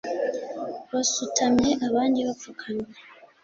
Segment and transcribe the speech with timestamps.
[0.91, 2.89] basutamye abandi bapfukamye